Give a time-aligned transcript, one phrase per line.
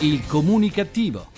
[0.00, 1.28] Il comunicativo.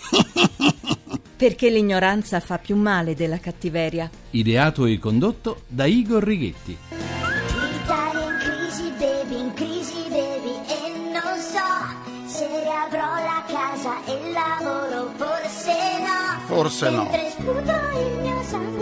[1.36, 4.10] Perché l'ignoranza fa più male della cattiveria.
[4.30, 6.76] Ideato e condotto da Igor Righetti.
[6.90, 14.12] L'Italia in crisi, baby, in crisi, baby, e non so se riavrò la casa e
[14.12, 16.46] il lavoro, forse no.
[16.46, 17.02] Forse no.
[17.04, 18.77] Mentre sputo il mio sangue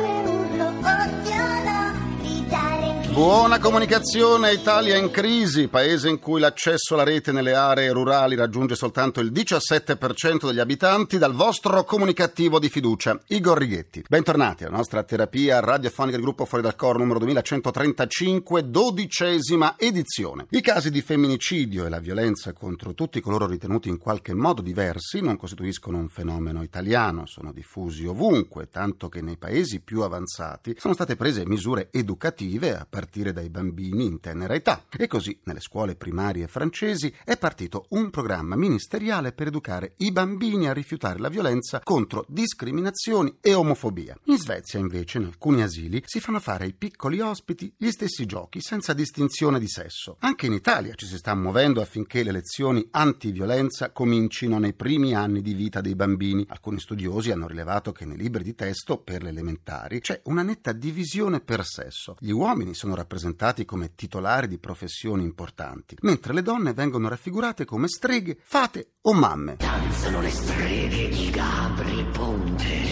[3.16, 8.74] Buona comunicazione, Italia in crisi, paese in cui l'accesso alla rete nelle aree rurali raggiunge
[8.74, 14.04] soltanto il 17% degli abitanti, dal vostro comunicativo di fiducia, Igor Righetti.
[14.06, 20.44] Bentornati alla nostra terapia radiofonica del gruppo Fuori dal Coro numero 2135, dodicesima edizione.
[20.50, 25.22] I casi di femminicidio e la violenza contro tutti coloro ritenuti in qualche modo diversi
[25.22, 30.92] non costituiscono un fenomeno italiano, sono diffusi ovunque, tanto che nei paesi più avanzati sono
[30.92, 34.84] state prese misure educative a partire dai bambini in tenera età.
[34.90, 40.68] E così nelle scuole primarie francesi è partito un programma ministeriale per educare i bambini
[40.68, 44.18] a rifiutare la violenza contro discriminazioni e omofobia.
[44.24, 48.60] In Svezia invece in alcuni asili si fanno fare ai piccoli ospiti gli stessi giochi
[48.60, 50.16] senza distinzione di sesso.
[50.20, 55.40] Anche in Italia ci si sta muovendo affinché le lezioni antiviolenza comincino nei primi anni
[55.40, 56.44] di vita dei bambini.
[56.48, 60.72] Alcuni studiosi hanno rilevato che nei libri di testo per le elementari c'è una netta
[60.72, 62.16] divisione per sesso.
[62.18, 67.86] Gli uomini sono rappresentati come titolari di professioni importanti, mentre le donne vengono raffigurate come
[67.86, 69.56] streghe, fate o mamme.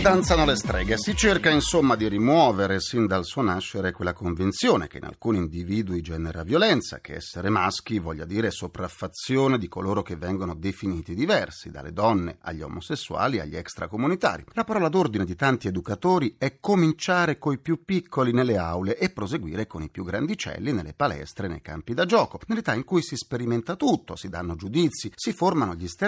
[0.01, 0.97] Danzano le streghe.
[0.99, 6.03] Si cerca insomma di rimuovere sin dal suo nascere quella convinzione che in alcuni individui
[6.03, 11.93] genera violenza, che essere maschi voglia dire sopraffazione di coloro che vengono definiti diversi, dalle
[11.93, 14.45] donne agli omosessuali agli extracomunitari.
[14.53, 19.67] La parola d'ordine di tanti educatori è cominciare coi più piccoli nelle aule e proseguire
[19.67, 23.75] con i più grandicelli nelle palestre nei campi da gioco, nell'età in cui si sperimenta
[23.75, 26.04] tutto, si danno giudizi, si formano gli stereotipi.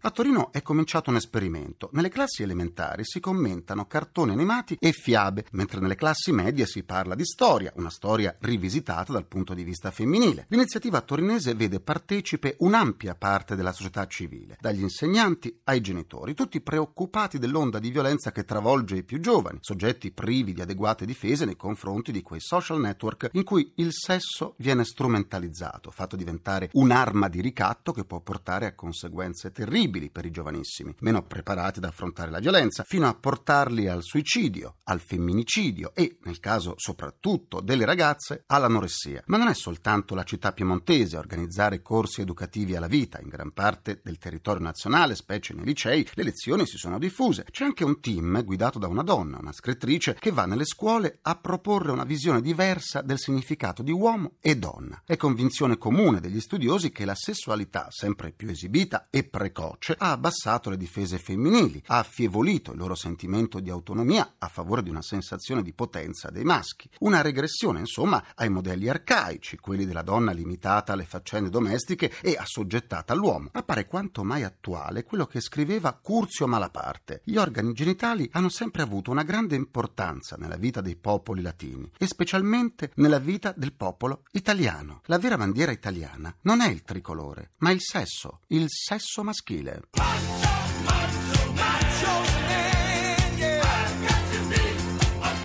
[0.00, 1.90] A Torino è cominciato un esperimento.
[1.92, 7.14] Nelle classi elementari si commentano cartoni animati e fiabe, mentre nelle classi medie si parla
[7.14, 10.46] di storia, una storia rivisitata dal punto di vista femminile.
[10.48, 17.38] L'iniziativa torinese vede partecipe un'ampia parte della società civile, dagli insegnanti ai genitori, tutti preoccupati
[17.38, 22.12] dell'onda di violenza che travolge i più giovani, soggetti privi di adeguate difese nei confronti
[22.12, 27.92] di quei social network in cui il sesso viene strumentalizzato, fatto diventare un'arma di ricatto
[27.92, 32.84] che può portare a conseguenze terribili per i giovanissimi, meno preparati ad affrontare la violenza,
[32.84, 39.22] fino a portarli al suicidio, al femminicidio e, nel caso soprattutto delle ragazze, all'anoressia.
[39.26, 43.52] Ma non è soltanto la città piemontese a organizzare corsi educativi alla vita, in gran
[43.52, 47.44] parte del territorio nazionale, specie nei licei, le lezioni si sono diffuse.
[47.50, 51.36] C'è anche un team guidato da una donna, una scrittrice, che va nelle scuole a
[51.36, 55.02] proporre una visione diversa del significato di uomo e donna.
[55.04, 60.70] È convinzione comune degli studiosi che la sessualità, sempre più esibita e precoce, ha abbassato
[60.70, 65.62] le difese femminili, ha affievolito il loro sentimento di autonomia a favore di una sensazione
[65.62, 66.88] di potenza dei maschi.
[67.00, 73.12] Una regressione, insomma, ai modelli arcaici, quelli della donna limitata alle faccende domestiche e assoggettata
[73.12, 73.48] all'uomo.
[73.52, 77.22] Appare quanto mai attuale quello che scriveva Curzio Malaparte.
[77.24, 82.06] Gli organi genitali hanno sempre avuto una grande importanza nella vita dei popoli latini e
[82.06, 85.00] specialmente nella vita del popolo italiano.
[85.04, 89.82] La vera bandiera italiana non è il tricolore, ma il sesso, il sesso maschile.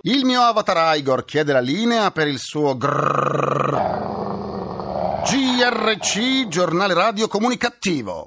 [0.01, 4.07] Il mio avatar Igor chiede la linea per il suo grrrr.
[5.23, 8.25] GRC, giornale radio comunicativo.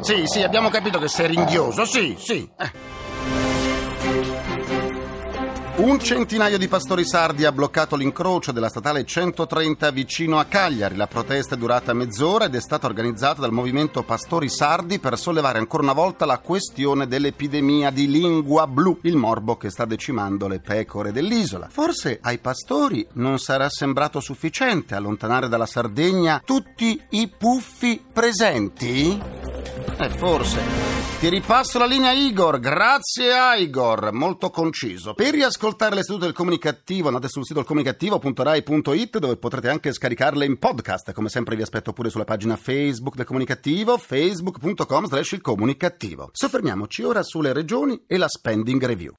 [0.00, 2.48] Sì, sì, abbiamo capito che sei ringhioso, sì, sì.
[2.56, 2.93] Eh.
[5.76, 10.94] Un centinaio di pastori sardi ha bloccato l'incrocio della statale 130 vicino a Cagliari.
[10.94, 15.58] La protesta è durata mezz'ora ed è stata organizzata dal movimento Pastori Sardi per sollevare
[15.58, 20.60] ancora una volta la questione dell'epidemia di lingua blu, il morbo che sta decimando le
[20.60, 21.66] pecore dell'isola.
[21.68, 29.20] Forse ai pastori non sarà sembrato sufficiente allontanare dalla Sardegna tutti i puffi presenti?
[29.98, 31.03] Eh, forse.
[31.24, 35.14] Ti ripasso la linea Igor, grazie Igor, molto conciso.
[35.14, 40.58] Per riascoltare le sedute del comunicativo andate sul sito comunicativo.rai.it dove potrete anche scaricarle in
[40.58, 41.12] podcast.
[41.12, 46.28] Come sempre vi aspetto pure sulla pagina Facebook del comunicativo, facebook.com slash il comunicativo.
[46.30, 49.14] Soffermiamoci ora sulle regioni e la spending review.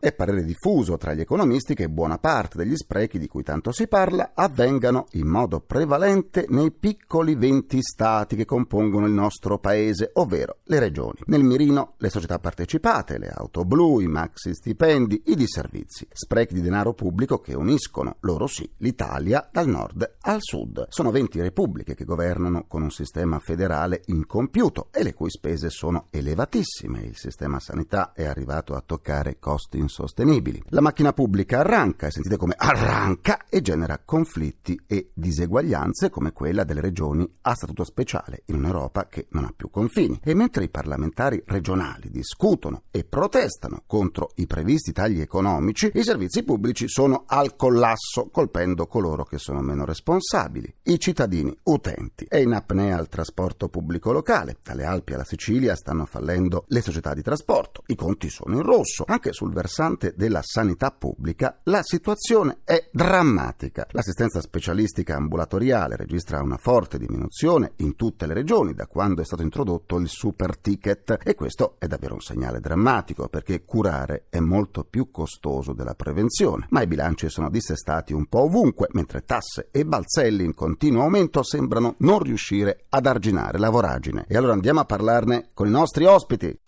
[0.00, 3.88] È parere diffuso tra gli economisti che buona parte degli sprechi di cui tanto si
[3.88, 10.58] parla avvengano in modo prevalente nei piccoli 20 stati che compongono il nostro paese, ovvero
[10.66, 11.18] le regioni.
[11.24, 16.06] Nel mirino le società partecipate, le auto blu, i maxi stipendi, i disservizi.
[16.12, 20.86] Sprechi di denaro pubblico che uniscono, loro sì, l'Italia dal nord al sud.
[20.90, 26.06] Sono 20 repubbliche che governano con un sistema federale incompiuto e le cui spese sono
[26.10, 27.00] elevatissime.
[27.00, 30.62] Il sistema sanità è arrivato a toccare costi insostenibili.
[30.68, 36.80] La macchina pubblica arranca, sentite come arranca, e genera conflitti e diseguaglianze come quella delle
[36.80, 40.20] regioni a statuto speciale in un'Europa che non ha più confini.
[40.22, 46.44] E mentre i parlamentari regionali discutono e protestano contro i previsti tagli economici, i servizi
[46.44, 52.26] pubblici sono al collasso, colpendo coloro che sono meno responsabili, i cittadini utenti.
[52.28, 54.58] È in apnea il trasporto pubblico locale.
[54.62, 57.82] Dalle Alpi alla Sicilia stanno fallendo le società di trasporto.
[57.86, 59.04] I conti sono in rosso.
[59.06, 59.77] Anche sul versante
[60.16, 63.86] della sanità pubblica la situazione è drammatica.
[63.92, 69.42] L'assistenza specialistica ambulatoriale registra una forte diminuzione in tutte le regioni da quando è stato
[69.42, 74.82] introdotto il super ticket e questo è davvero un segnale drammatico perché curare è molto
[74.82, 76.66] più costoso della prevenzione.
[76.70, 81.44] Ma i bilanci sono dissestati un po' ovunque, mentre tasse e balzelli in continuo aumento
[81.44, 84.24] sembrano non riuscire ad arginare la voragine.
[84.26, 86.58] E allora andiamo a parlarne con i nostri ospiti.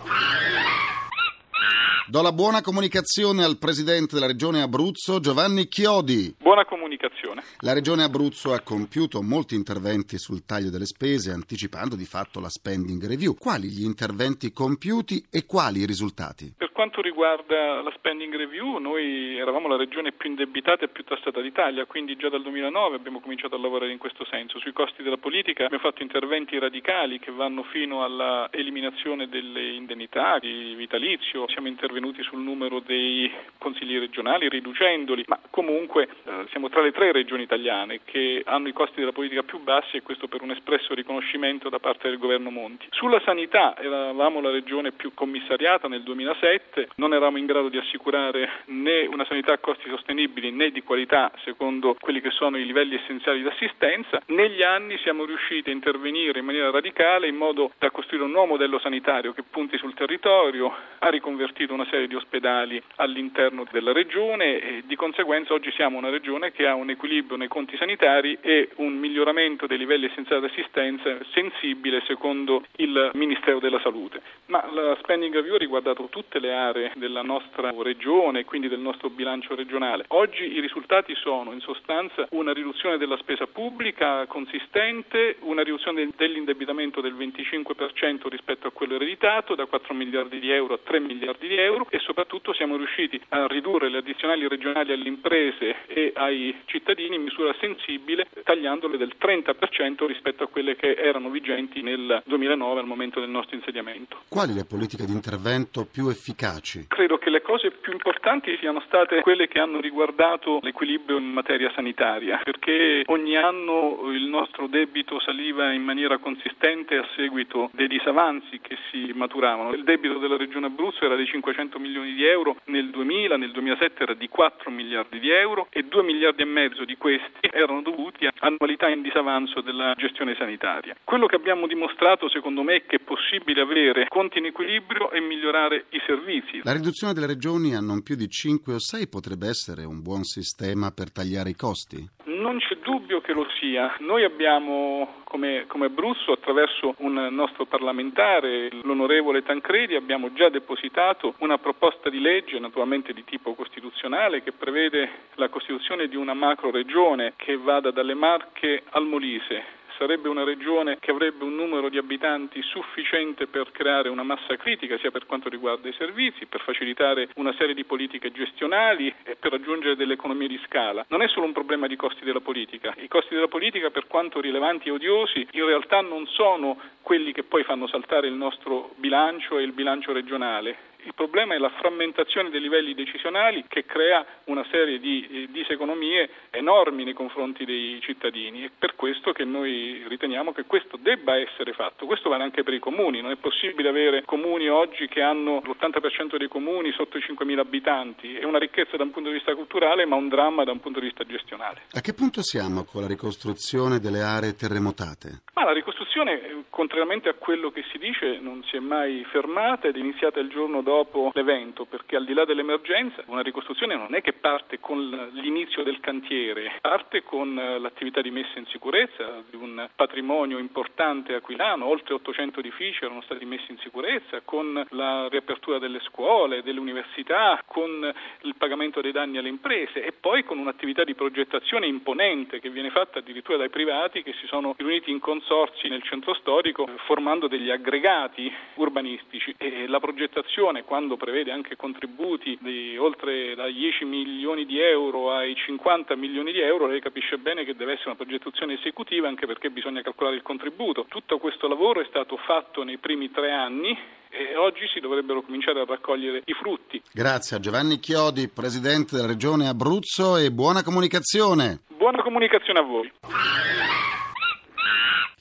[2.11, 6.35] Do la buona comunicazione al presidente della regione Abruzzo, Giovanni Chiodi.
[6.41, 7.41] Buona comunicazione.
[7.61, 12.49] La regione Abruzzo ha compiuto molti interventi sul taglio delle spese, anticipando di fatto la
[12.49, 13.37] spending review.
[13.37, 16.53] Quali gli interventi compiuti e quali i risultati?
[16.57, 21.43] Per quanto riguarda la spending review, noi eravamo la regione più indebitata e più tassata
[21.43, 24.59] d'Italia, quindi già dal 2009 abbiamo cominciato a lavorare in questo senso.
[24.59, 30.39] Sui costi della politica abbiamo fatto interventi radicali che vanno fino alla eliminazione delle indennità
[30.39, 31.47] di vitalizio.
[31.51, 37.13] Siamo intervenuti sul numero dei consigli regionali riducendoli, ma comunque eh, siamo tra le tre
[37.13, 40.95] regioni italiane che hanno i costi della politica più bassi e questo per un espresso
[40.95, 42.87] riconoscimento da parte del governo Monti.
[42.89, 48.49] Sulla sanità eravamo la regione più commissariata nel 2007 non eravamo in grado di assicurare
[48.67, 52.95] né una sanità a costi sostenibili né di qualità secondo quelli che sono i livelli
[52.95, 54.23] essenziali di assistenza.
[54.27, 58.53] Negli anni siamo riusciti a intervenire in maniera radicale in modo da costruire un nuovo
[58.53, 64.61] modello sanitario che punti sul territorio, ha riconvertito una serie di ospedali all'interno della regione
[64.61, 68.71] e di conseguenza oggi siamo una regione che ha un equilibrio nei conti sanitari e
[68.77, 74.21] un miglioramento dei livelli essenziali di assistenza sensibile secondo il Ministero della Salute.
[74.47, 76.60] Ma la spending review ha riguardato tutte le aree
[76.95, 80.05] della nostra regione e quindi del nostro bilancio regionale.
[80.09, 87.01] Oggi i risultati sono in sostanza una riduzione della spesa pubblica consistente, una riduzione dell'indebitamento
[87.01, 91.57] del 25% rispetto a quello ereditato da 4 miliardi di euro a 3 miliardi di
[91.57, 97.17] euro e soprattutto siamo riusciti a ridurre le addizionali regionali alle imprese e ai cittadini
[97.17, 102.87] in misura sensibile tagliandole del 30% rispetto a quelle che erano vigenti nel 2009 al
[102.87, 104.23] momento del nostro insediamento.
[104.29, 106.50] Quali le politiche di intervento più efficaci?
[106.51, 106.87] Efficaci?
[106.89, 111.71] Credo che le cose più importanti siano state quelle che hanno riguardato l'equilibrio in materia
[111.75, 118.61] sanitaria, perché ogni anno il nostro debito saliva in maniera consistente a seguito dei disavanzi
[118.61, 119.73] che si maturavano.
[119.73, 124.03] Il debito della Regione Abruzzo era di 500 milioni di euro nel 2000, nel 2007
[124.03, 128.27] era di 4 miliardi di euro e 2 miliardi e mezzo di questi erano dovuti
[128.27, 130.97] a annualità in disavanzo della gestione sanitaria.
[131.05, 135.21] Quello che abbiamo dimostrato secondo me è che è possibile avere conti in equilibrio e
[135.21, 136.61] migliorare i servizi servizi.
[136.63, 140.23] La riduzione delle regioni a non più di 5 o 6 potrebbe essere un buon
[140.23, 142.09] sistema per tagliare i costi?
[142.25, 143.97] Non c'è dubbio che lo sia.
[144.01, 151.59] Noi abbiamo come, come Abruzzo, attraverso un nostro parlamentare, l'onorevole Tancredi, abbiamo già depositato una
[151.59, 157.35] proposta di legge, naturalmente di tipo costituzionale, che prevede la costituzione di una macro regione
[157.37, 162.63] che vada dalle Marche al Molise sarebbe una regione che avrebbe un numero di abitanti
[162.63, 167.53] sufficiente per creare una massa critica sia per quanto riguarda i servizi, per facilitare una
[167.59, 171.05] serie di politiche gestionali e per raggiungere delle economie di scala.
[171.09, 172.95] Non è solo un problema di costi della politica.
[172.97, 177.43] I costi della politica, per quanto rilevanti e odiosi, in realtà non sono quelli che
[177.43, 182.51] poi fanno saltare il nostro bilancio e il bilancio regionale il problema è la frammentazione
[182.51, 188.65] dei livelli decisionali che crea una serie di eh, diseconomie enormi nei confronti dei cittadini.
[188.65, 192.07] È per questo che noi riteniamo che questo debba essere fatto.
[192.07, 193.21] Questo vale anche per i comuni.
[193.21, 198.37] Non è possibile avere comuni oggi che hanno l'80% dei comuni sotto i 5.000 abitanti.
[198.37, 201.01] È una ricchezza da un punto di vista culturale, ma un dramma da un punto
[201.01, 201.83] di vista gestionale.
[201.93, 205.43] A che punto siamo con la ricostruzione delle aree terremotate?
[205.55, 209.97] Ma la ricostruzione, contrariamente a quello che si dice, non si è mai fermata ed
[209.97, 214.13] è iniziata il giorno dopo dopo l'evento, perché al di là dell'emergenza una ricostruzione non
[214.17, 219.55] è che parte con l'inizio del cantiere, parte con l'attività di messa in sicurezza di
[219.55, 225.79] un patrimonio importante aquilano, oltre 800 edifici erano stati messi in sicurezza, con la riapertura
[225.79, 231.05] delle scuole, delle università, con il pagamento dei danni alle imprese e poi con un'attività
[231.05, 235.87] di progettazione imponente che viene fatta addirittura dai privati che si sono riuniti in consorzi
[235.87, 239.55] nel centro storico formando degli aggregati urbanistici.
[239.57, 245.55] E la progettazione quando prevede anche contributi di oltre dai 10 milioni di euro ai
[245.55, 249.71] 50 milioni di euro lei capisce bene che deve essere una progettazione esecutiva anche perché
[249.71, 251.07] bisogna calcolare il contributo.
[251.09, 253.97] Tutto questo lavoro è stato fatto nei primi tre anni
[254.31, 257.03] e oggi si dovrebbero cominciare a raccogliere i frutti.
[257.13, 261.81] Grazie a Giovanni Chiodi, Presidente della Regione Abruzzo e buona comunicazione.
[261.97, 263.13] Buona comunicazione a voi.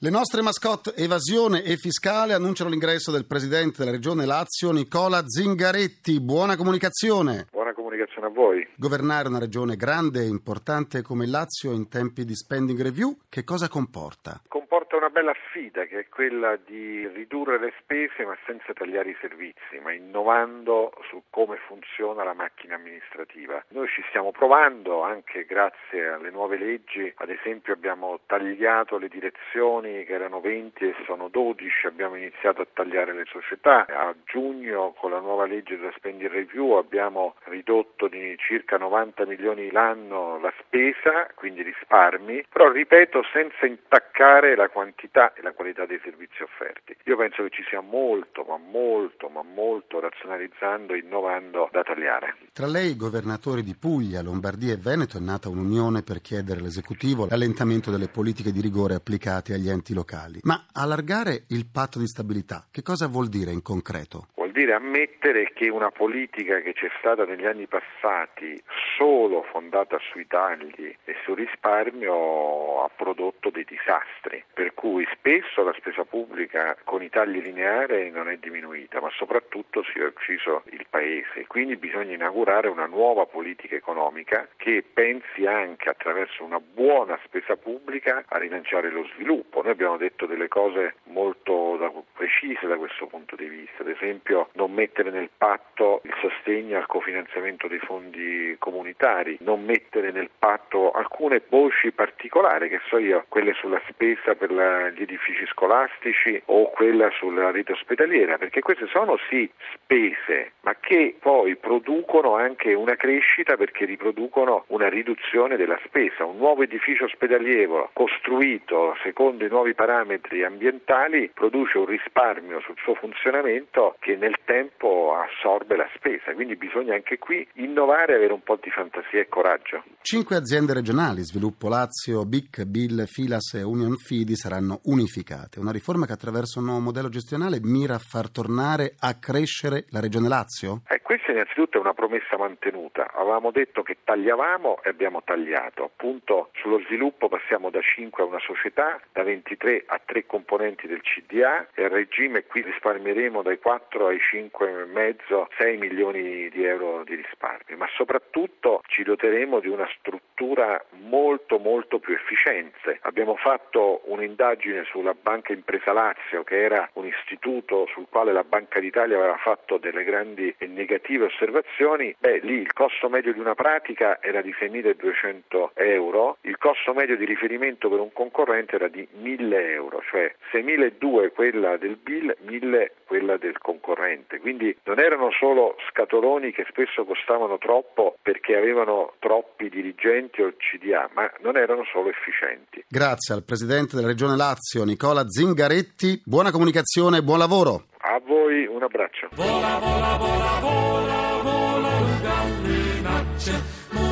[0.01, 6.21] Le nostre mascotte evasione e fiscale annunciano l'ingresso del Presidente della Regione Lazio Nicola Zingaretti.
[6.21, 7.47] Buona comunicazione.
[7.51, 7.68] Buona
[8.09, 8.67] comunicazione a voi.
[8.75, 13.43] Governare una regione grande e importante come il Lazio in tempi di spending review, che
[13.43, 14.41] cosa comporta?
[14.47, 19.17] Comporta una bella sfida che è quella di ridurre le spese ma senza tagliare i
[19.21, 23.63] servizi, ma innovando su come funziona la macchina amministrativa.
[23.69, 30.03] Noi ci stiamo provando anche grazie alle nuove leggi, ad esempio abbiamo tagliato le direzioni
[30.05, 33.85] che erano 20 e sono 12, abbiamo iniziato a tagliare le società.
[33.85, 39.71] A giugno con la nuova legge della spending review abbiamo ridotto di circa 90 milioni
[39.71, 45.99] l'anno la spesa, quindi risparmi, però ripeto senza intaccare la quantità e la qualità dei
[46.03, 46.95] servizi offerti.
[47.05, 52.35] Io penso che ci sia molto, ma molto, ma molto razionalizzando, innovando da tagliare.
[52.53, 57.91] Tra lei, governatori di Puglia, Lombardia e Veneto, è nata un'unione per chiedere all'esecutivo l'allentamento
[57.91, 60.39] delle politiche di rigore applicate agli enti locali.
[60.43, 64.27] Ma allargare il patto di stabilità, che cosa vuol dire in concreto?
[64.35, 68.61] Vuol dire ammettere che una politica che c'è stata negli anni passati
[68.97, 75.73] solo fondata sui tagli e sul risparmio ha prodotto dei disastri, per cui spesso la
[75.77, 80.85] spesa pubblica con i tagli lineari non è diminuita, ma soprattutto si è ucciso il
[80.89, 81.47] paese.
[81.47, 88.25] Quindi bisogna inaugurare una nuova politica economica che pensi anche attraverso una buona spesa pubblica
[88.27, 89.61] a rilanciare lo sviluppo.
[89.61, 91.77] Noi abbiamo detto delle cose molto
[92.13, 96.85] precise da questo punto di vista, ad esempio non mettere nel patto il sostegno al
[96.85, 103.53] cofinanziamento dei fondi comunitari, non mettere nel patto alcune voci particolari, che so io, quelle
[103.53, 109.17] sulla spesa per la, gli edifici scolastici o quella sulla rete ospedaliera, perché queste sono
[109.29, 116.25] sì spese, ma che poi producono anche una crescita perché riproducono una riduzione della spesa.
[116.25, 122.95] Un nuovo edificio ospedaliero costruito secondo i nuovi parametri ambientali produce un risparmio sul suo
[122.95, 128.41] funzionamento che nel tempo assorbe la spesa, quindi bisogna anche qui innovare e avere un
[128.41, 129.83] po' di fantasia e coraggio.
[130.01, 135.59] Cinque aziende regionali, Sviluppo Lazio, BIC, BIL, Filas e Union Fidi saranno unificate.
[135.59, 139.99] Una riforma che attraverso un nuovo modello gestionale mira a far tornare a crescere la
[139.99, 140.81] regione Lazio?
[140.87, 143.11] Eh, questa innanzitutto è una promessa mantenuta.
[143.13, 145.83] Avevamo detto che tagliavamo e abbiamo tagliato.
[145.83, 151.01] Appunto sullo sviluppo passiamo da 5 a una società, da 23 a 3 componenti del
[151.01, 157.15] CDA e a regime qui risparmieremo dai 4 ai 5,5, 6 milioni di euro di
[157.15, 162.99] risparmio, ma soprattutto ci doteremo di una struttura molto molto più efficiente.
[163.01, 168.79] Abbiamo fatto un'indagine sulla Banca Impresa Lazio che era un istituto sul quale la Banca
[168.79, 172.15] d'Italia aveva fatto delle grandi e negative osservazioni.
[172.19, 177.17] Beh, lì il costo medio di una pratica era di 6.200 euro, il costo medio
[177.17, 182.87] di riferimento per un concorrente era di 1.000 euro, cioè 6.200 quella del bill, 1.000
[183.05, 184.08] quella del concorrente.
[184.39, 191.09] Quindi non erano solo scatoloni che spesso costavano troppo perché avevano troppi dirigenti o CDA,
[191.13, 192.83] ma non erano solo efficienti.
[192.87, 196.21] Grazie al Presidente della Regione Lazio, Nicola Zingaretti.
[196.25, 197.85] Buona comunicazione e buon lavoro.
[197.99, 199.29] A voi un abbraccio.
[199.33, 201.69] Vola, vola, vola, vola, vola,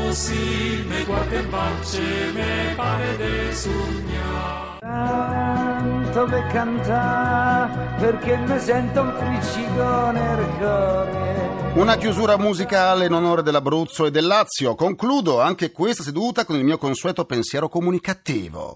[0.08, 4.67] così me qualche pace me pare de sognare.
[4.88, 11.72] Canto per cantare perché mi sento un friccico nel cuore.
[11.74, 14.76] Una chiusura musicale in onore dell'Abruzzo e del Lazio.
[14.76, 18.76] Concludo anche questa seduta con il mio consueto pensiero comunicativo.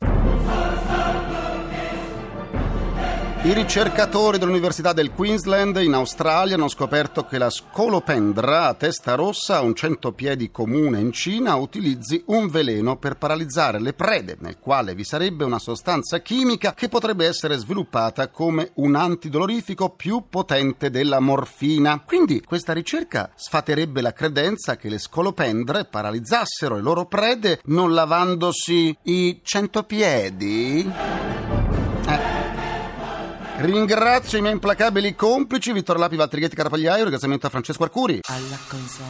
[3.43, 9.61] I ricercatori dell'Università del Queensland in Australia hanno scoperto che la scolopendra a testa rossa
[9.61, 15.03] un centopiedi comune in Cina utilizzi un veleno per paralizzare le prede, nel quale vi
[15.03, 21.99] sarebbe una sostanza chimica che potrebbe essere sviluppata come un antidolorifico più potente della morfina.
[22.05, 28.95] Quindi questa ricerca sfaterebbe la credenza che le scolopendre paralizzassero le loro prede non lavandosi
[29.01, 31.40] i centopiedi?
[33.61, 38.21] Ringrazio i miei implacabili complici Vittorio Lapi, Valtrighetti, Carapagliaio, ringraziamento a Francesco Arcuri.
[38.23, 39.05] Alla console.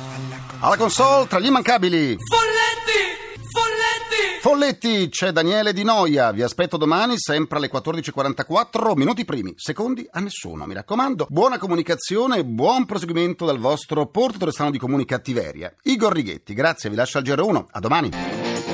[0.60, 2.18] Alla console, tra gli immancabili.
[2.18, 3.40] Folletti!
[3.50, 4.42] Folletti!
[4.42, 6.32] Folletti, c'è Daniele Di Noia.
[6.32, 10.66] Vi aspetto domani, sempre alle 14.44, minuti primi, secondi a nessuno.
[10.66, 15.74] Mi raccomando, buona comunicazione e buon proseguimento dal vostro portatore strano di comunicattiveria.
[15.84, 17.66] Igor Righetti, grazie, vi lascio al GR1.
[17.72, 18.10] A domani.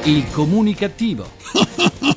[0.05, 1.29] Il comunicativo.